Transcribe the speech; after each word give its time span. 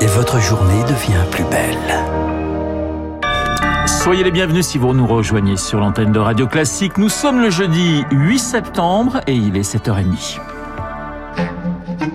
Et 0.00 0.06
votre 0.06 0.38
journée 0.38 0.82
devient 0.82 1.24
plus 1.30 1.44
belle. 1.44 2.04
Soyez 3.86 4.22
les 4.22 4.30
bienvenus 4.30 4.66
si 4.66 4.76
vous 4.76 4.92
nous 4.92 5.06
rejoignez 5.06 5.56
sur 5.56 5.80
l'antenne 5.80 6.12
de 6.12 6.18
Radio 6.18 6.46
Classique. 6.46 6.98
Nous 6.98 7.08
sommes 7.08 7.40
le 7.40 7.48
jeudi 7.48 8.04
8 8.10 8.38
septembre 8.38 9.20
et 9.26 9.34
il 9.34 9.56
est 9.56 9.74
7h30. 9.74 10.40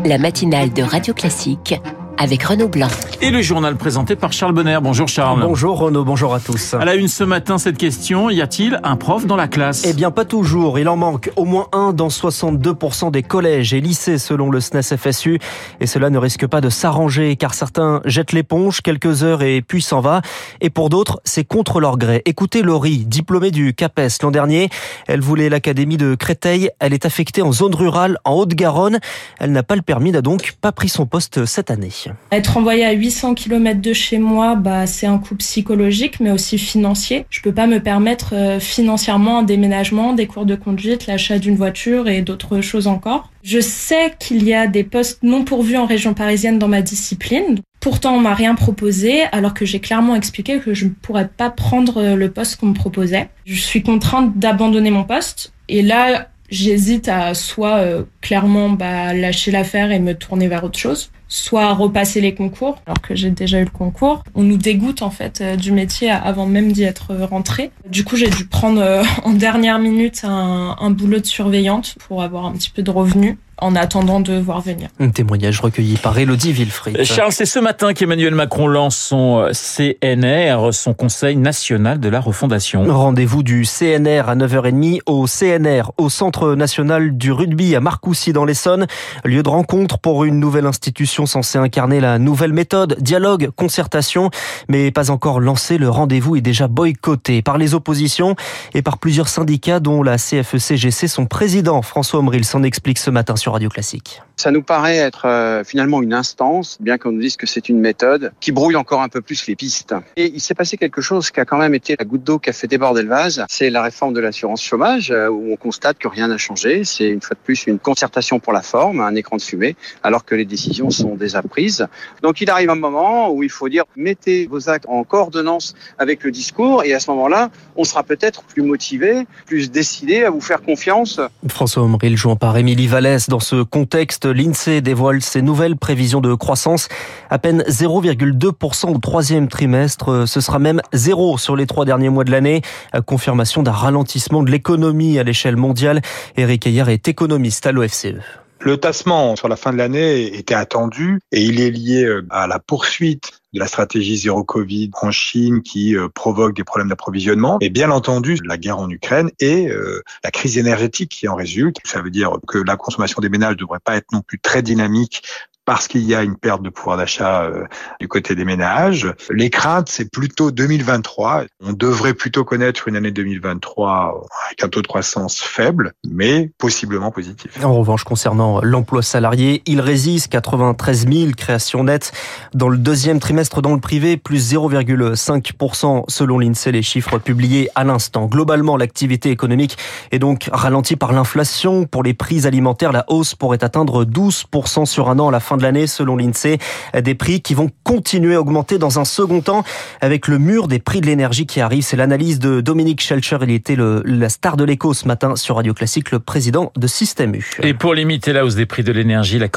La 0.05 0.19
matinale 0.19 0.71
de 0.71 0.83
Radio 0.83 1.15
Classique 1.15 1.73
avec 2.19 2.43
Renaud 2.43 2.67
Blanc. 2.67 2.89
Et 3.21 3.31
le 3.31 3.41
journal 3.41 3.75
présenté 3.75 4.15
par 4.15 4.33
Charles 4.33 4.53
Bonner. 4.53 4.77
Bonjour 4.81 5.07
Charles. 5.07 5.41
Bonjour 5.41 5.79
Renaud, 5.79 6.03
bonjour 6.03 6.33
à 6.33 6.39
tous. 6.39 6.73
À 6.73 6.83
la 6.83 6.95
une 6.95 7.07
ce 7.07 7.23
matin, 7.23 7.57
cette 7.57 7.77
question, 7.77 8.29
y 8.29 8.41
a-t-il 8.41 8.79
un 8.83 8.97
prof 8.97 9.25
dans 9.25 9.37
la 9.37 9.47
classe? 9.47 9.83
Eh 9.85 9.93
bien 9.93 10.11
pas 10.11 10.25
toujours, 10.25 10.79
il 10.79 10.89
en 10.89 10.97
manque 10.97 11.31
au 11.37 11.45
moins 11.45 11.67
un 11.71 11.93
dans 11.93 12.09
62% 12.09 13.11
des 13.11 13.23
collèges 13.23 13.73
et 13.73 13.79
lycées 13.79 14.17
selon 14.17 14.51
le 14.51 14.59
SNES 14.59 14.97
FSU. 14.97 15.39
Et 15.79 15.87
cela 15.87 16.09
ne 16.09 16.17
risque 16.17 16.45
pas 16.45 16.59
de 16.59 16.69
s'arranger 16.69 17.35
car 17.37 17.53
certains 17.53 18.01
jettent 18.03 18.33
l'éponge 18.33 18.81
quelques 18.81 19.23
heures 19.23 19.41
et 19.41 19.61
puis 19.61 19.81
s'en 19.81 20.01
va. 20.01 20.21
Et 20.59 20.69
pour 20.69 20.89
d'autres, 20.89 21.21
c'est 21.23 21.45
contre 21.45 21.79
leur 21.79 21.97
gré. 21.97 22.21
Écoutez 22.25 22.61
Laurie, 22.61 23.05
diplômée 23.05 23.51
du 23.51 23.73
CAPES 23.73 24.21
l'an 24.21 24.31
dernier. 24.31 24.69
Elle 25.07 25.21
voulait 25.21 25.49
l'académie 25.49 25.97
de 25.97 26.15
Créteil. 26.15 26.69
Elle 26.79 26.93
est 26.93 27.05
affectée 27.05 27.41
en 27.41 27.53
zone 27.53 27.75
rurale 27.75 28.17
en 28.25 28.33
Haute-Garonne. 28.33 28.99
Elle 29.39 29.53
n'a 29.53 29.63
pas 29.63 29.77
le 29.77 29.81
permis, 29.81 30.11
n'a 30.11 30.21
donc 30.21 30.55
pas 30.59 30.73
pris 30.73 30.89
son 30.89 31.05
poste 31.05 31.45
cette 31.45 31.71
année. 31.71 31.91
Être 32.31 32.57
envoyé 32.57 32.85
à 32.85 32.91
800 32.91 33.35
km 33.35 33.81
de 33.81 33.93
chez 33.93 34.19
moi, 34.19 34.55
bah, 34.55 34.87
c'est 34.87 35.07
un 35.07 35.17
coût 35.17 35.35
psychologique, 35.35 36.19
mais 36.19 36.31
aussi 36.31 36.57
financier. 36.57 37.25
Je 37.29 37.41
peux 37.41 37.51
pas 37.51 37.67
me 37.67 37.79
permettre 37.79 38.33
euh, 38.33 38.59
financièrement 38.59 39.39
un 39.39 39.43
déménagement, 39.43 40.13
des 40.13 40.27
cours 40.27 40.45
de 40.45 40.55
conduite, 40.55 41.07
l'achat 41.07 41.39
d'une 41.39 41.55
voiture 41.55 42.07
et 42.07 42.21
d'autres 42.21 42.61
choses 42.61 42.87
encore. 42.87 43.29
Je 43.43 43.59
sais 43.59 44.13
qu'il 44.19 44.43
y 44.43 44.53
a 44.53 44.67
des 44.67 44.83
postes 44.83 45.23
non 45.23 45.43
pourvus 45.43 45.77
en 45.77 45.85
région 45.85 46.13
parisienne 46.13 46.59
dans 46.59 46.67
ma 46.67 46.81
discipline. 46.81 47.59
Pourtant, 47.79 48.15
on 48.15 48.19
m'a 48.19 48.33
rien 48.33 48.55
proposé, 48.55 49.23
alors 49.31 49.53
que 49.53 49.65
j'ai 49.65 49.79
clairement 49.79 50.15
expliqué 50.15 50.59
que 50.59 50.73
je 50.73 50.85
ne 50.85 50.89
pourrais 50.89 51.29
pas 51.29 51.49
prendre 51.49 52.15
le 52.15 52.31
poste 52.31 52.57
qu'on 52.57 52.67
me 52.67 52.73
proposait. 52.73 53.29
Je 53.45 53.59
suis 53.59 53.81
contrainte 53.81 54.37
d'abandonner 54.37 54.91
mon 54.91 55.05
poste. 55.05 55.53
Et 55.69 55.81
là, 55.81 56.27
j'hésite 56.51 57.07
à 57.07 57.33
soit 57.33 57.77
euh, 57.77 58.03
clairement 58.21 58.69
bah, 58.69 59.13
lâcher 59.13 59.51
l'affaire 59.51 59.91
et 59.91 59.99
me 59.99 60.13
tourner 60.13 60.47
vers 60.47 60.63
autre 60.63 60.79
chose, 60.79 61.11
soit 61.29 61.73
repasser 61.73 62.19
les 62.19 62.33
concours, 62.35 62.81
alors 62.85 62.99
que 63.01 63.15
j'ai 63.15 63.29
déjà 63.29 63.59
eu 63.61 63.63
le 63.63 63.69
concours. 63.69 64.23
On 64.35 64.43
nous 64.43 64.57
dégoûte 64.57 65.01
en 65.01 65.11
fait 65.11 65.39
euh, 65.39 65.55
du 65.55 65.71
métier 65.71 66.09
avant 66.09 66.45
même 66.45 66.71
d'y 66.71 66.83
être 66.83 67.15
rentré. 67.15 67.71
Du 67.87 68.03
coup, 68.03 68.17
j'ai 68.17 68.29
dû 68.29 68.45
prendre 68.45 68.81
euh, 68.81 69.03
en 69.23 69.31
dernière 69.31 69.79
minute 69.79 70.21
un, 70.23 70.75
un 70.79 70.89
boulot 70.89 71.19
de 71.19 71.25
surveillante 71.25 71.95
pour 71.99 72.23
avoir 72.23 72.45
un 72.45 72.51
petit 72.51 72.71
peu 72.71 72.81
de 72.81 72.91
revenus 72.91 73.37
en 73.61 73.75
attendant 73.75 74.19
de 74.19 74.37
voir 74.37 74.61
venir. 74.61 74.89
Un 74.99 75.09
témoignage 75.09 75.59
recueilli 75.59 75.97
par 75.97 76.17
Elodie 76.17 76.51
Villefrit. 76.51 76.93
Charles, 77.05 77.31
c'est 77.31 77.45
ce 77.45 77.59
matin 77.59 77.93
qu'Emmanuel 77.93 78.35
Macron 78.35 78.67
lance 78.67 78.97
son 78.97 79.39
euh, 79.39 79.51
CNR, 79.51 80.73
son 80.73 80.93
Conseil 80.93 81.35
national 81.35 81.99
de 81.99 82.09
la 82.09 82.19
refondation. 82.19 82.85
Rendez-vous 82.85 83.43
du 83.43 83.65
CNR 83.65 84.29
à 84.29 84.35
9h30 84.35 84.99
au 85.05 85.25
CNR, 85.25 85.91
au 85.97 86.09
Centre 86.09 86.55
national 86.55 87.17
du 87.17 87.31
rugby 87.31 87.75
à 87.75 87.79
Marcoussis 87.79 88.33
dans 88.33 88.45
l'Essonne. 88.45 88.87
Lieu 89.25 89.43
de 89.43 89.49
rencontre 89.49 89.99
pour 89.99 90.23
une 90.23 90.39
nouvelle 90.39 90.65
institution 90.65 91.25
censée 91.25 91.57
incarner 91.57 91.99
la 91.99 92.19
nouvelle 92.19 92.53
méthode, 92.53 92.97
dialogue, 92.99 93.49
concertation, 93.55 94.29
mais 94.67 94.91
pas 94.91 95.11
encore 95.11 95.39
lancé. 95.39 95.77
Le 95.77 95.89
rendez-vous 95.89 96.35
est 96.35 96.41
déjà 96.41 96.67
boycotté 96.67 97.41
par 97.41 97.57
les 97.57 97.73
oppositions 97.73 98.35
et 98.73 98.81
par 98.81 98.97
plusieurs 98.97 99.27
syndicats 99.27 99.79
dont 99.79 100.03
la 100.03 100.17
CFE-CGC. 100.17 101.07
Son 101.07 101.25
président 101.25 101.81
François 101.81 102.19
Omril 102.19 102.45
s'en 102.45 102.63
explique 102.63 102.99
ce 102.99 103.09
matin 103.09 103.35
sur 103.35 103.48
Radio 103.51 103.69
Classique. 103.69 104.21
Ça 104.37 104.51
nous 104.51 104.63
paraît 104.63 104.95
être 104.95 105.25
euh, 105.25 105.63
finalement 105.65 106.01
une 106.01 106.13
instance, 106.13 106.77
bien 106.79 106.97
qu'on 106.97 107.11
nous 107.11 107.19
dise 107.19 107.35
que 107.35 107.45
c'est 107.45 107.67
une 107.67 107.79
méthode, 107.79 108.31
qui 108.39 108.53
brouille 108.53 108.77
encore 108.77 109.01
un 109.01 109.09
peu 109.09 109.19
plus 109.19 109.45
les 109.47 109.55
pistes. 109.57 109.93
Et 110.15 110.31
il 110.33 110.39
s'est 110.39 110.53
passé 110.53 110.77
quelque 110.77 111.01
chose 111.01 111.29
qui 111.29 111.41
a 111.41 111.45
quand 111.45 111.57
même 111.57 111.75
été 111.75 111.95
la 111.99 112.05
goutte 112.05 112.23
d'eau 112.23 112.39
qui 112.39 112.49
a 112.49 112.53
fait 112.53 112.67
déborder 112.67 113.01
le 113.01 113.09
vase. 113.09 113.43
C'est 113.49 113.69
la 113.69 113.81
réforme 113.81 114.13
de 114.13 114.21
l'assurance 114.21 114.63
chômage, 114.63 115.11
euh, 115.11 115.27
où 115.27 115.51
on 115.51 115.57
constate 115.57 115.97
que 115.97 116.07
rien 116.07 116.29
n'a 116.29 116.37
changé. 116.37 116.85
C'est 116.85 117.09
une 117.09 117.21
fois 117.21 117.35
de 117.35 117.41
plus 117.43 117.67
une 117.67 117.79
concertation 117.79 118.39
pour 118.39 118.53
la 118.53 118.61
forme, 118.61 119.01
un 119.01 119.15
écran 119.15 119.35
de 119.35 119.41
fumée, 119.41 119.75
alors 120.03 120.23
que 120.23 120.35
les 120.35 120.45
décisions 120.45 120.89
sont 120.89 121.15
déjà 121.15 121.41
prises. 121.41 121.85
Donc 122.23 122.39
il 122.39 122.49
arrive 122.49 122.69
un 122.69 122.75
moment 122.75 123.31
où 123.31 123.43
il 123.43 123.49
faut 123.49 123.67
dire 123.67 123.83
mettez 123.97 124.47
vos 124.47 124.69
actes 124.69 124.85
en 124.87 125.03
coordonnance 125.03 125.75
avec 125.97 126.23
le 126.23 126.31
discours, 126.31 126.83
et 126.83 126.93
à 126.93 126.99
ce 126.99 127.09
moment-là, 127.11 127.49
on 127.75 127.83
sera 127.83 128.03
peut-être 128.03 128.43
plus 128.43 128.61
motivé, 128.61 129.27
plus 129.45 129.69
décidé 129.69 130.23
à 130.23 130.29
vous 130.29 130.41
faire 130.41 130.61
confiance. 130.61 131.19
François 131.47 131.83
Omril 131.83 132.15
jouant 132.15 132.35
par 132.35 132.57
Émilie 132.57 132.87
Vallès 132.87 133.27
dans 133.27 133.38
ce 133.39 133.63
contexte, 133.63 134.25
l'INSEE 134.25 134.81
dévoile 134.81 135.21
ses 135.21 135.41
nouvelles 135.41 135.75
prévisions 135.75 136.21
de 136.21 136.33
croissance. 136.33 136.87
À 137.29 137.39
peine 137.39 137.63
0,2% 137.67 138.95
au 138.95 138.97
troisième 138.97 139.47
trimestre. 139.47 140.25
Ce 140.27 140.41
sera 140.41 140.59
même 140.59 140.81
zéro 140.93 141.37
sur 141.37 141.55
les 141.55 141.67
trois 141.67 141.85
derniers 141.85 142.09
mois 142.09 142.23
de 142.23 142.31
l'année. 142.31 142.61
Confirmation 143.05 143.63
d'un 143.63 143.71
ralentissement 143.71 144.43
de 144.43 144.51
l'économie 144.51 145.19
à 145.19 145.23
l'échelle 145.23 145.57
mondiale. 145.57 146.01
Eric 146.37 146.67
Ayer 146.67 146.85
est 146.87 147.07
économiste 147.07 147.65
à 147.65 147.71
l'OFCE. 147.71 148.15
Le 148.61 148.75
tassement 148.75 149.37
sur 149.37 149.47
la 149.47 149.55
fin 149.55 149.71
de 149.71 149.77
l'année 149.77 150.37
était 150.37 150.53
attendu 150.53 151.21
et 151.31 151.41
il 151.41 151.61
est 151.61 151.71
lié 151.71 152.03
euh, 152.03 152.27
à 152.29 152.45
la 152.45 152.59
poursuite 152.59 153.38
de 153.53 153.59
la 153.59 153.67
stratégie 153.67 154.17
zéro 154.17 154.43
Covid 154.43 154.91
en 155.01 155.11
Chine 155.11 155.61
qui 155.61 155.95
euh, 155.95 156.07
provoque 156.09 156.55
des 156.55 156.63
problèmes 156.63 156.89
d'approvisionnement 156.89 157.57
et 157.61 157.69
bien 157.69 157.89
entendu 157.89 158.37
la 158.43 158.57
guerre 158.57 158.79
en 158.79 158.89
Ukraine 158.89 159.31
et 159.39 159.69
euh, 159.69 160.03
la 160.23 160.31
crise 160.31 160.57
énergétique 160.57 161.11
qui 161.11 161.27
en 161.27 161.35
résulte. 161.35 161.77
Ça 161.83 162.01
veut 162.01 162.11
dire 162.11 162.37
que 162.47 162.57
la 162.59 162.77
consommation 162.77 163.21
des 163.21 163.29
ménages 163.29 163.55
ne 163.55 163.59
devrait 163.59 163.79
pas 163.83 163.95
être 163.95 164.11
non 164.11 164.21
plus 164.21 164.39
très 164.39 164.61
dynamique 164.61 165.23
parce 165.69 165.87
qu'il 165.87 166.01
y 166.01 166.15
a 166.15 166.23
une 166.23 166.35
perte 166.35 166.63
de 166.63 166.71
pouvoir 166.71 166.97
d'achat 166.97 167.43
euh, 167.43 167.65
du 167.99 168.07
côté 168.07 168.33
des 168.33 168.43
ménages. 168.43 169.13
Les 169.29 169.51
craintes, 169.51 169.87
c'est 169.87 170.11
plutôt 170.11 170.49
2023. 170.49 171.43
On 171.63 171.73
devrait 171.73 172.15
plutôt 172.15 172.43
connaître 172.43 172.87
une 172.87 172.95
année 172.95 173.11
2023 173.11 174.25
avec 174.47 174.63
un 174.63 174.67
taux 174.67 174.81
de 174.81 174.87
croissance 174.87 175.39
faible, 175.39 175.93
mais 176.09 176.49
possiblement 176.57 177.11
positif. 177.11 177.63
En 177.63 177.75
revanche, 177.75 178.03
concernant 178.03 178.61
l'emploi 178.63 179.03
salarié, 179.03 179.61
il 179.67 179.79
résiste 179.79 180.29
93 180.31 181.07
000 181.07 181.31
créations 181.37 181.83
nettes 181.83 182.13
dans 182.55 182.69
le 182.69 182.77
deuxième 182.79 183.19
trimestre 183.19 183.61
dans 183.61 183.75
le 183.75 183.79
privé, 183.79 184.17
plus 184.17 184.51
0,5% 184.51 186.05
selon 186.07 186.39
l'INSEE, 186.39 186.71
les 186.71 186.81
chiffres 186.81 187.19
publiés 187.19 187.69
à 187.75 187.83
l'instant. 187.83 188.25
Globalement, 188.25 188.75
l'activité 188.75 189.29
économique 189.29 189.77
est 190.09 190.17
donc 190.17 190.49
ralentie 190.51 190.95
par 190.95 191.13
l'inflation. 191.13 191.85
Pour 191.85 192.01
les 192.01 192.15
prix 192.15 192.47
alimentaires, 192.47 192.91
la 192.91 193.05
hausse 193.07 193.35
pourrait 193.35 193.63
atteindre 193.63 194.03
12% 194.03 194.87
sur 194.87 195.11
un 195.11 195.19
an 195.19 195.27
à 195.27 195.31
la 195.31 195.39
fin 195.39 195.58
de 195.59 195.63
l'année, 195.63 195.85
selon 195.85 196.17
l'INSEE. 196.17 196.57
Des 196.99 197.15
prix 197.15 197.41
qui 197.41 197.53
vont 197.53 197.69
continuer 197.83 198.35
à 198.35 198.41
augmenter 198.41 198.79
dans 198.79 198.99
un 198.99 199.05
second 199.05 199.41
temps 199.41 199.63
avec 200.01 200.27
le 200.27 200.39
mur 200.39 200.67
des 200.67 200.79
prix 200.79 201.01
de 201.01 201.05
l'énergie 201.05 201.45
qui 201.45 201.61
arrive. 201.61 201.83
C'est 201.83 201.97
l'analyse 201.97 202.39
de 202.39 202.61
Dominique 202.61 203.01
Schelcher. 203.01 203.37
Il 203.43 203.51
était 203.51 203.75
le, 203.75 204.01
la 204.05 204.29
star 204.29 204.57
de 204.57 204.63
l'écho 204.63 204.93
ce 204.93 205.07
matin 205.07 205.35
sur 205.35 205.57
Radio 205.57 205.73
Classique, 205.73 206.11
le 206.11 206.19
président 206.19 206.71
de 206.75 206.87
Système 206.87 207.35
U. 207.35 207.51
Et 207.61 207.73
pour 207.73 207.93
limiter 207.93 208.33
la 208.33 208.43
hausse 208.45 208.55
des 208.55 208.65
prix 208.65 208.83
de 208.83 208.91
l'énergie, 208.91 209.37
la, 209.37 209.47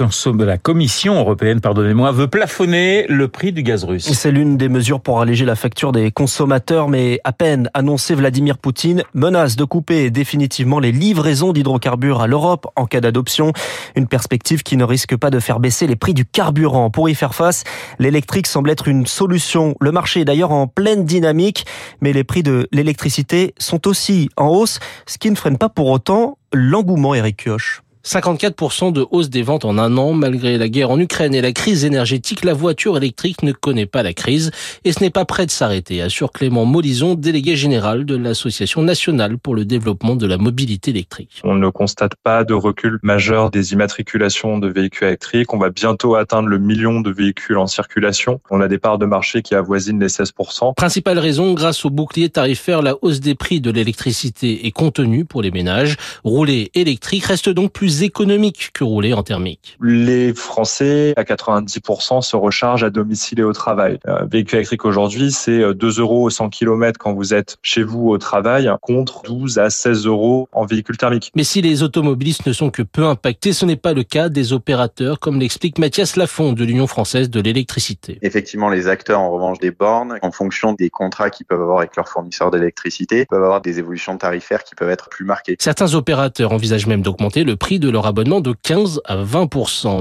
la 0.44 0.58
Commission 0.58 1.14
européenne, 1.14 1.60
pardonnez-moi, 1.60 2.12
veut 2.12 2.28
plafonner 2.28 3.06
le 3.08 3.28
prix 3.28 3.52
du 3.52 3.62
gaz 3.62 3.84
russe. 3.84 4.10
C'est 4.12 4.30
l'une 4.30 4.56
des 4.56 4.68
mesures 4.68 5.00
pour 5.00 5.20
alléger 5.20 5.44
la 5.44 5.56
facture 5.56 5.92
des 5.92 6.10
consommateurs, 6.10 6.88
mais 6.88 7.20
à 7.24 7.32
peine 7.32 7.70
annoncé, 7.74 8.14
Vladimir 8.14 8.58
Poutine 8.58 9.02
menace 9.14 9.56
de 9.56 9.64
couper 9.64 10.10
définitivement 10.10 10.80
les 10.80 10.92
livraisons 10.92 11.52
d'hydrocarbures 11.52 12.20
à 12.20 12.26
l'Europe 12.26 12.66
en 12.76 12.86
cas 12.86 13.00
d'adoption. 13.00 13.52
Une 13.96 14.06
perspective 14.06 14.62
qui 14.62 14.76
ne 14.76 14.84
risque 14.84 15.16
pas 15.16 15.30
de 15.30 15.38
faire 15.38 15.60
baisser 15.60 15.86
les 15.86 15.91
prix 15.96 16.14
du 16.14 16.24
carburant. 16.24 16.90
Pour 16.90 17.08
y 17.08 17.14
faire 17.14 17.34
face, 17.34 17.64
l'électrique 17.98 18.46
semble 18.46 18.70
être 18.70 18.88
une 18.88 19.06
solution. 19.06 19.74
Le 19.80 19.92
marché 19.92 20.20
est 20.20 20.24
d'ailleurs 20.24 20.52
en 20.52 20.66
pleine 20.66 21.04
dynamique, 21.04 21.66
mais 22.00 22.12
les 22.12 22.24
prix 22.24 22.42
de 22.42 22.68
l'électricité 22.72 23.54
sont 23.58 23.86
aussi 23.88 24.28
en 24.36 24.48
hausse, 24.48 24.80
ce 25.06 25.18
qui 25.18 25.30
ne 25.30 25.36
freine 25.36 25.58
pas 25.58 25.68
pour 25.68 25.88
autant 25.88 26.38
l'engouement, 26.52 27.14
Eric 27.14 27.44
Kioch. 27.44 27.82
54% 28.04 28.92
de 28.92 29.06
hausse 29.10 29.30
des 29.30 29.42
ventes 29.42 29.64
en 29.64 29.78
un 29.78 29.96
an. 29.96 30.12
Malgré 30.12 30.58
la 30.58 30.68
guerre 30.68 30.90
en 30.90 30.98
Ukraine 30.98 31.34
et 31.34 31.40
la 31.40 31.52
crise 31.52 31.84
énergétique, 31.84 32.44
la 32.44 32.54
voiture 32.54 32.96
électrique 32.96 33.42
ne 33.42 33.52
connaît 33.52 33.86
pas 33.86 34.02
la 34.02 34.12
crise 34.12 34.50
et 34.84 34.92
ce 34.92 35.00
n'est 35.00 35.10
pas 35.10 35.24
prêt 35.24 35.46
de 35.46 35.50
s'arrêter, 35.50 36.02
assure 36.02 36.32
Clément 36.32 36.64
Molison, 36.64 37.14
délégué 37.14 37.56
général 37.56 38.04
de 38.04 38.16
l'Association 38.16 38.82
nationale 38.82 39.38
pour 39.38 39.54
le 39.54 39.64
développement 39.64 40.16
de 40.16 40.26
la 40.26 40.38
mobilité 40.38 40.90
électrique. 40.90 41.40
On 41.44 41.54
ne 41.54 41.68
constate 41.70 42.14
pas 42.22 42.44
de 42.44 42.54
recul 42.54 42.98
majeur 43.02 43.50
des 43.50 43.72
immatriculations 43.72 44.58
de 44.58 44.68
véhicules 44.68 45.08
électriques. 45.08 45.52
On 45.54 45.58
va 45.58 45.70
bientôt 45.70 46.16
atteindre 46.16 46.48
le 46.48 46.58
million 46.58 47.00
de 47.00 47.10
véhicules 47.10 47.58
en 47.58 47.66
circulation. 47.66 48.40
On 48.50 48.60
a 48.60 48.68
des 48.68 48.78
parts 48.78 48.98
de 48.98 49.06
marché 49.06 49.42
qui 49.42 49.54
avoisinent 49.54 50.00
les 50.00 50.08
16%. 50.08 50.74
Principale 50.74 51.18
raison, 51.18 51.54
grâce 51.54 51.84
au 51.84 51.90
bouclier 51.90 52.28
tarifaire, 52.28 52.82
la 52.82 52.96
hausse 53.02 53.20
des 53.20 53.34
prix 53.34 53.60
de 53.60 53.70
l'électricité 53.70 54.66
est 54.66 54.70
contenue 54.72 55.24
pour 55.24 55.42
les 55.42 55.50
ménages. 55.50 55.96
Rouler 56.24 56.70
électrique 56.74 57.24
reste 57.24 57.48
donc 57.48 57.72
plus 57.72 57.91
plus 57.92 58.02
économique 58.02 58.70
que 58.72 58.84
rouler 58.84 59.12
en 59.12 59.22
thermique. 59.22 59.76
Les 59.82 60.32
Français, 60.32 61.12
à 61.16 61.24
90%, 61.24 62.22
se 62.22 62.36
rechargent 62.36 62.84
à 62.84 62.90
domicile 62.90 63.40
et 63.40 63.42
au 63.42 63.52
travail. 63.52 63.98
Un 64.06 64.24
véhicule 64.24 64.56
électrique 64.58 64.84
aujourd'hui, 64.84 65.30
c'est 65.30 65.74
2 65.74 66.00
euros 66.00 66.24
au 66.24 66.30
100 66.30 66.48
km 66.48 66.98
quand 66.98 67.12
vous 67.12 67.34
êtes 67.34 67.56
chez 67.62 67.82
vous 67.82 68.08
au 68.08 68.18
travail, 68.18 68.70
contre 68.80 69.22
12 69.24 69.58
à 69.58 69.68
16 69.68 70.06
euros 70.06 70.48
en 70.52 70.64
véhicule 70.64 70.96
thermique. 70.96 71.30
Mais 71.36 71.44
si 71.44 71.60
les 71.60 71.82
automobilistes 71.82 72.46
ne 72.46 72.52
sont 72.52 72.70
que 72.70 72.82
peu 72.82 73.04
impactés, 73.04 73.52
ce 73.52 73.66
n'est 73.66 73.76
pas 73.76 73.92
le 73.92 74.04
cas 74.04 74.28
des 74.28 74.52
opérateurs, 74.52 75.20
comme 75.20 75.38
l'explique 75.38 75.78
Mathias 75.78 76.16
Lafont 76.16 76.52
de 76.52 76.64
l'Union 76.64 76.86
française 76.86 77.28
de 77.30 77.40
l'électricité. 77.40 78.18
Effectivement, 78.22 78.70
les 78.70 78.88
acteurs, 78.88 79.20
en 79.20 79.30
revanche, 79.30 79.58
des 79.58 79.70
bornes, 79.70 80.18
en 80.22 80.32
fonction 80.32 80.72
des 80.72 80.88
contrats 80.88 81.30
qu'ils 81.30 81.46
peuvent 81.46 81.60
avoir 81.60 81.78
avec 81.78 81.96
leurs 81.96 82.08
fournisseurs 82.08 82.50
d'électricité, 82.50 83.26
peuvent 83.26 83.42
avoir 83.42 83.60
des 83.60 83.78
évolutions 83.78 84.16
tarifaires 84.16 84.64
qui 84.64 84.74
peuvent 84.74 84.90
être 84.90 85.08
plus 85.10 85.24
marquées. 85.24 85.56
Certains 85.58 85.94
opérateurs 85.94 86.52
envisagent 86.52 86.86
même 86.86 87.02
d'augmenter 87.02 87.44
le 87.44 87.56
prix 87.56 87.80
de 87.82 87.90
leur 87.90 88.06
abonnement 88.06 88.40
de 88.40 88.54
15 88.62 89.00
à 89.04 89.16
20 89.16 89.50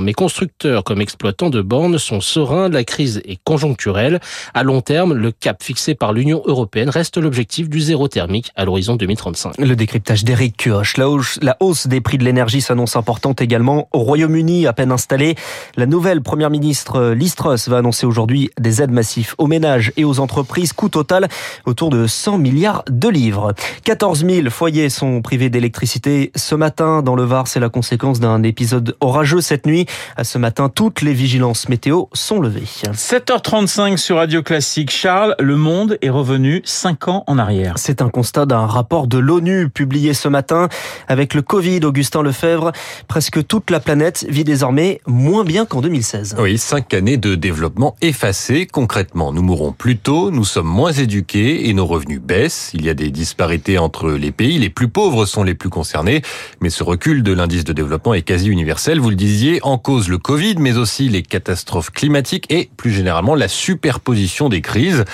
mais 0.01 0.13
constructeurs 0.13 0.83
comme 0.83 1.01
exploitants 1.01 1.50
de 1.50 1.62
bornes 1.62 1.98
sont 1.98 2.22
sereins, 2.22 2.69
la 2.69 2.83
crise 2.83 3.22
est 3.25 3.39
conjoncturelle. 3.44 4.19
À 4.54 4.63
long 4.63 4.81
terme, 4.81 5.13
le 5.13 5.31
cap 5.31 5.63
fixé 5.63 5.95
par 5.95 6.13
l'Union 6.13 6.44
européenne 6.45 6.89
reste 6.89 7.18
l'objectif 7.18 7.69
du 7.69 7.81
zéro 7.81 8.07
thermique 8.07 8.51
à 8.56 8.66
l'horizon 8.66 8.95
2035. 8.95 9.57
Le 9.57 9.75
décryptage 9.75 10.24
d'Eric 10.24 10.57
Kioch. 10.57 10.98
La 10.98 11.10
hausse, 11.10 11.39
la 11.42 11.57
hausse 11.60 11.88
des 11.88 12.01
prix 12.01 12.19
de 12.19 12.24
l'énergie 12.24 12.62
s'annonce 12.62 12.95
importante 12.95 13.42
également 13.42 13.89
au 13.94 14.00
Royaume-Uni, 14.00 14.68
à 14.68 14.74
peine 14.74 14.92
installé. 14.92 15.36
La 15.75 15.88
nouvelle 15.88 16.22
première 16.22 16.51
ministre 16.51 17.12
Liz 17.13 17.33
Truss 17.33 17.68
va 17.68 17.80
annoncer 17.80 18.06
aujourd'hui 18.06 18.51
des 18.60 18.83
aides 18.83 18.92
massives 18.92 19.33
aux 19.39 19.48
ménages 19.48 19.92
et 19.98 20.06
aux 20.06 20.19
entreprises, 20.19 20.72
coût 20.72 20.89
total 20.89 21.28
autour 21.66 21.89
de 21.89 22.06
100 22.06 22.38
milliards 22.38 22.83
de 22.89 23.10
livres. 23.10 23.54
14 23.86 24.24
000 24.25 24.50
foyers 24.50 24.89
sont 24.89 25.24
privés 25.24 25.50
d'électricité 25.50 26.31
ce 26.36 26.54
matin 26.54 27.01
dans 27.01 27.16
le 27.16 27.24
Var. 27.24 27.48
C'est 27.48 27.60
la 27.60 27.69
conséquence 27.71 28.19
d'un 28.19 28.44
épisode 28.44 28.95
orageux 29.00 29.41
cette 29.41 29.65
nuit. 29.65 29.88
À 30.15 30.23
ce 30.23 30.38
matin, 30.38 30.69
toutes 30.69 31.01
les 31.01 31.13
vigilances 31.13 31.68
météo 31.69 32.03
sont 32.13 32.39
levées. 32.39 32.68
7h35 32.94 33.97
sur 33.97 34.18
Radio 34.18 34.44
Classique. 34.44 34.91
Charles, 34.91 35.35
le 35.39 35.56
monde 35.56 35.97
est 36.03 36.09
revenu 36.09 36.62
5 36.65 37.07
ans 37.07 37.23
en 37.25 37.39
arrière. 37.39 37.73
C'est 37.77 38.01
un 38.01 38.09
constat 38.09 38.45
d'un 38.45 38.68
rapport 38.68 39.07
de 39.07 39.18
l'ONU 39.18 39.69
publié 39.69 40.13
ce 40.13 40.27
matin. 40.27 40.69
Avec 41.07 41.33
le 41.33 41.41
Covid, 41.41 41.79
Augustin 41.83 42.21
Lefebvre, 42.21 42.71
presque 43.07 43.45
toute 43.47 43.69
la 43.71 43.79
planète 43.79 44.25
vit 44.29 44.44
désormais 44.44 45.01
moins 45.07 45.44
bien 45.44 45.65
qu'en 45.65 45.81
2016. 45.81 46.35
Oui, 46.39 46.57
cinq 46.57 46.94
années 46.94 47.18
de 47.18 47.35
développement 47.35 47.95
effacées. 48.01 48.68
Concrètement, 48.68 49.33
nous 49.33 49.41
mourons 49.41 49.71
plus 49.71 49.97
tôt, 49.97 50.31
nous 50.31 50.44
sommes 50.44 50.68
moins 50.68 50.91
éduqués 50.91 51.69
et 51.69 51.73
nos 51.73 51.85
revenus 51.85 52.21
baissent. 52.21 52.71
Il 52.73 52.85
y 52.85 52.89
a 52.89 52.94
des 52.94 53.09
disparités 53.09 53.77
entre 53.77 54.12
les 54.12 54.31
pays. 54.31 54.59
Les 54.59 54.69
plus 54.69 54.88
pauvres 54.88 55.25
sont 55.25 55.44
les 55.44 55.56
plus 55.56 55.69
concernés. 55.69 56.21
Mais 56.59 56.69
ce 56.69 56.83
recul 56.83 57.23
de 57.23 57.33
l'indice 57.33 57.61
de 57.63 57.74
développement 57.74 58.13
est 58.13 58.22
quasi 58.22 58.50
universel. 58.50 59.00
Vous 59.00 59.10
le 59.10 59.16
disiez, 59.16 59.60
en 59.63 59.78
cause 59.78 60.10
le 60.10 60.18
Covid, 60.18 60.56
mais 60.60 60.78
aussi 60.78 61.10
les 61.10 61.24
catastrophes 61.24 61.92
climatiques 61.92 62.52
et 62.52 62.69
plus 62.78 62.92
généralement 62.92 63.36
la 63.36 63.48
superposition 63.48 64.50
des 64.50 64.62
crises. 64.62 65.06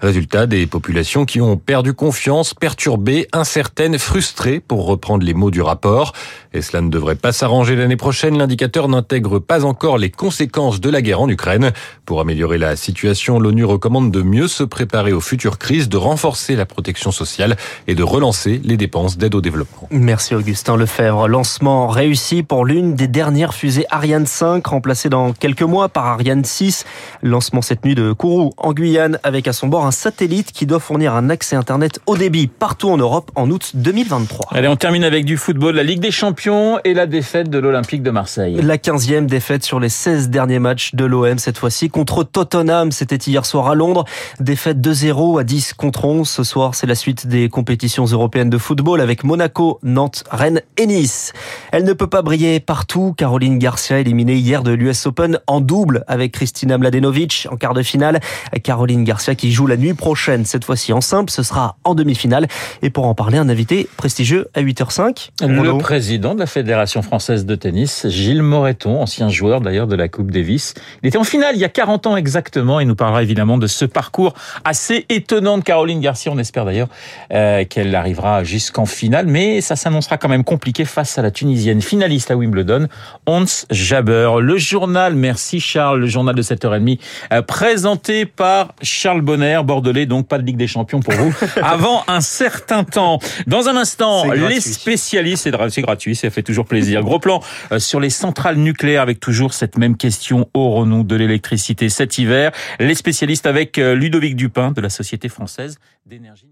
Résultat, 0.00 0.46
des 0.46 0.66
populations 0.66 1.26
qui 1.26 1.40
ont 1.40 1.56
perdu 1.56 1.92
confiance, 1.92 2.54
perturbées, 2.54 3.28
incertaines, 3.32 3.98
frustrées, 3.98 4.58
pour 4.60 4.86
reprendre 4.86 5.24
les 5.24 5.34
mots 5.34 5.50
du 5.50 5.60
rapport. 5.60 6.12
Et 6.54 6.62
cela 6.62 6.80
ne 6.80 6.88
devrait 6.88 7.16
pas 7.16 7.32
s'arranger 7.32 7.76
l'année 7.76 7.96
prochaine. 7.96 8.38
L'indicateur 8.38 8.88
n'intègre 8.88 9.38
pas 9.38 9.64
encore 9.64 9.98
les 9.98 10.10
conséquences 10.10 10.80
de 10.80 10.88
la 10.88 11.02
guerre 11.02 11.20
en 11.20 11.28
Ukraine. 11.28 11.72
Pour 12.06 12.20
améliorer 12.20 12.56
la 12.56 12.76
situation, 12.76 13.38
l'ONU 13.38 13.64
recommande 13.64 14.10
de 14.10 14.22
mieux 14.22 14.48
se 14.48 14.62
préparer 14.62 15.12
aux 15.12 15.20
futures 15.20 15.58
crises, 15.58 15.88
de 15.88 15.96
renforcer 15.96 16.56
la 16.56 16.66
protection 16.66 17.12
sociale 17.12 17.56
et 17.86 17.94
de 17.94 18.02
relancer 18.02 18.60
les 18.64 18.76
dépenses 18.76 19.18
d'aide 19.18 19.34
au 19.34 19.40
développement. 19.40 19.86
Merci 19.90 20.34
Augustin 20.34 20.76
Lefebvre. 20.76 21.28
Lancement 21.28 21.88
réussi 21.88 22.42
pour 22.42 22.64
l'une 22.64 22.94
des 22.94 23.08
dernières 23.08 23.54
fusées 23.54 23.86
Ariane 23.90 24.26
5, 24.26 24.66
remplacée 24.66 25.08
dans 25.08 25.32
quelques 25.32 25.62
mois 25.62 25.88
par 25.88 26.06
Ariane 26.06 26.44
6. 26.44 26.84
Lancement 27.22 27.62
cette 27.62 27.84
nuit 27.84 27.94
de 27.94 28.12
Kourou 28.12 28.52
en 28.56 28.72
Guyane 28.72 29.18
avec 29.22 29.46
à 29.46 29.52
son 29.52 29.68
bord 29.68 29.86
un 29.86 29.89
satellite 29.90 30.52
qui 30.52 30.66
doit 30.66 30.80
fournir 30.80 31.14
un 31.14 31.30
accès 31.30 31.56
Internet 31.56 32.00
haut 32.06 32.16
débit 32.16 32.46
partout 32.46 32.88
en 32.88 32.96
Europe 32.96 33.30
en 33.34 33.50
août 33.50 33.72
2023. 33.74 34.48
Allez, 34.52 34.68
on 34.68 34.76
termine 34.76 35.04
avec 35.04 35.24
du 35.24 35.36
football, 35.36 35.74
la 35.74 35.82
Ligue 35.82 36.00
des 36.00 36.10
Champions 36.10 36.78
et 36.84 36.94
la 36.94 37.06
défaite 37.06 37.50
de 37.50 37.58
l'Olympique 37.58 38.02
de 38.02 38.10
Marseille. 38.10 38.58
La 38.62 38.76
15e 38.76 39.26
défaite 39.26 39.64
sur 39.64 39.80
les 39.80 39.88
16 39.88 40.30
derniers 40.30 40.58
matchs 40.58 40.94
de 40.94 41.04
l'OM 41.04 41.38
cette 41.38 41.58
fois-ci 41.58 41.90
contre 41.90 42.24
Tottenham. 42.24 42.92
C'était 42.92 43.16
hier 43.16 43.44
soir 43.44 43.68
à 43.68 43.74
Londres. 43.74 44.04
Défaite 44.38 44.78
2-0 44.78 45.40
à 45.40 45.44
10 45.44 45.74
contre 45.74 46.04
11. 46.04 46.28
Ce 46.28 46.44
soir, 46.44 46.74
c'est 46.74 46.86
la 46.86 46.94
suite 46.94 47.26
des 47.26 47.48
compétitions 47.48 48.04
européennes 48.04 48.50
de 48.50 48.58
football 48.58 49.00
avec 49.00 49.24
Monaco, 49.24 49.78
Nantes, 49.82 50.24
Rennes 50.30 50.60
et 50.76 50.86
Nice. 50.86 51.32
Elle 51.72 51.84
ne 51.84 51.92
peut 51.92 52.06
pas 52.06 52.22
briller 52.22 52.60
partout. 52.60 53.14
Caroline 53.16 53.58
Garcia 53.58 53.98
éliminée 53.98 54.34
hier 54.34 54.62
de 54.62 54.72
l'US 54.72 55.06
Open 55.06 55.38
en 55.46 55.60
double 55.60 56.04
avec 56.06 56.32
Kristina 56.32 56.78
Mladenovic 56.78 57.48
en 57.50 57.56
quart 57.56 57.74
de 57.74 57.82
finale. 57.82 58.20
Caroline 58.62 59.04
Garcia 59.04 59.34
qui 59.34 59.52
joue 59.52 59.66
la 59.66 59.76
nuit 59.80 59.94
prochaine, 59.94 60.44
cette 60.44 60.64
fois-ci 60.64 60.92
en 60.92 61.00
simple, 61.00 61.30
ce 61.30 61.42
sera 61.42 61.76
en 61.84 61.94
demi-finale. 61.94 62.46
Et 62.82 62.90
pour 62.90 63.06
en 63.06 63.14
parler, 63.14 63.38
un 63.38 63.48
invité 63.48 63.88
prestigieux 63.96 64.48
à 64.54 64.62
8h05. 64.62 65.30
Le 65.42 65.78
président 65.78 66.34
de 66.34 66.40
la 66.40 66.46
Fédération 66.46 67.02
française 67.02 67.46
de 67.46 67.54
tennis, 67.54 68.06
Gilles 68.08 68.42
Moreton, 68.42 69.00
ancien 69.00 69.28
joueur 69.28 69.60
d'ailleurs 69.60 69.86
de 69.86 69.96
la 69.96 70.08
Coupe 70.08 70.30
Davis. 70.30 70.74
Il 71.02 71.08
était 71.08 71.18
en 71.18 71.24
finale 71.24 71.56
il 71.56 71.60
y 71.60 71.64
a 71.64 71.68
40 71.68 72.06
ans 72.06 72.16
exactement. 72.16 72.80
Il 72.80 72.86
nous 72.86 72.94
parlera 72.94 73.22
évidemment 73.22 73.58
de 73.58 73.66
ce 73.66 73.84
parcours 73.84 74.34
assez 74.64 75.06
étonnant 75.08 75.58
de 75.58 75.62
Caroline 75.62 76.00
Garcia. 76.00 76.30
On 76.32 76.38
espère 76.38 76.64
d'ailleurs 76.64 76.88
euh, 77.32 77.64
qu'elle 77.64 77.94
arrivera 77.94 78.44
jusqu'en 78.44 78.86
finale, 78.86 79.26
mais 79.26 79.60
ça 79.60 79.76
s'annoncera 79.76 80.18
quand 80.18 80.28
même 80.28 80.44
compliqué 80.44 80.84
face 80.84 81.18
à 81.18 81.22
la 81.22 81.30
Tunisienne 81.30 81.80
finaliste 81.80 82.30
à 82.30 82.36
Wimbledon, 82.36 82.88
Hans 83.26 83.44
Jaber. 83.70 84.30
Le 84.40 84.58
journal, 84.58 85.14
merci 85.14 85.60
Charles, 85.60 86.00
le 86.00 86.06
journal 86.06 86.34
de 86.34 86.42
7h30, 86.42 86.98
euh, 87.32 87.42
présenté 87.42 88.26
par 88.26 88.74
Charles 88.82 89.22
Bonner, 89.22 89.60
bordelais, 89.70 90.04
donc 90.04 90.26
pas 90.26 90.38
de 90.38 90.42
Ligue 90.44 90.56
des 90.56 90.66
Champions 90.66 90.98
pour 90.98 91.14
vous, 91.14 91.32
avant 91.62 92.02
un 92.08 92.20
certain 92.20 92.82
temps. 92.82 93.20
Dans 93.46 93.68
un 93.68 93.76
instant, 93.76 94.32
les 94.32 94.60
spécialistes, 94.60 95.48
c'est 95.68 95.82
gratuit, 95.82 96.16
ça 96.16 96.28
fait 96.30 96.42
toujours 96.42 96.66
plaisir. 96.66 97.02
Gros 97.02 97.20
plan 97.20 97.40
euh, 97.70 97.78
sur 97.78 98.00
les 98.00 98.10
centrales 98.10 98.56
nucléaires 98.56 99.02
avec 99.02 99.20
toujours 99.20 99.54
cette 99.54 99.78
même 99.78 99.96
question 99.96 100.48
au 100.54 100.70
renom 100.70 101.04
de 101.04 101.14
l'électricité 101.14 101.88
cet 101.88 102.18
hiver? 102.18 102.50
Les 102.80 102.96
spécialistes 102.96 103.46
avec 103.46 103.78
euh, 103.78 103.94
Ludovic 103.94 104.34
Dupin 104.34 104.72
de 104.72 104.80
la 104.80 104.90
Société 104.90 105.28
française 105.28 105.78
d'énergie 106.04 106.50